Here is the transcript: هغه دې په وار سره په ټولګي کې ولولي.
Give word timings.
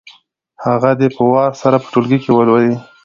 هغه 0.65 0.91
دې 0.99 1.07
په 1.15 1.23
وار 1.31 1.51
سره 1.61 1.77
په 1.83 1.87
ټولګي 1.93 2.19
کې 2.23 2.31
ولولي. 2.33 2.75